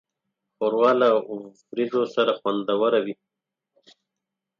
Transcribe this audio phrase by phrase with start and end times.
[0.55, 1.09] ښوروا له
[1.75, 3.15] وریژو سره خوندوره وي.